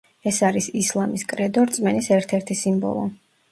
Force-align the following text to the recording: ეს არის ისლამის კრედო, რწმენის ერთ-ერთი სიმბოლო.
ეს 0.29 0.37
არის 0.47 0.69
ისლამის 0.79 1.27
კრედო, 1.35 1.67
რწმენის 1.73 2.11
ერთ-ერთი 2.19 2.61
სიმბოლო. 2.65 3.07